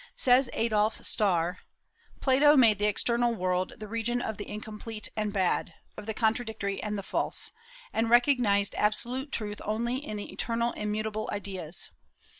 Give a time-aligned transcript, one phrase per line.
[0.15, 1.59] Says Adolph Stahr:
[2.21, 6.81] "Plato made the external world the region of the incomplete and bad, of the contradictory
[6.81, 7.51] and the false,
[7.93, 11.91] and recognized absolute truth only in the eternal immutable ideas.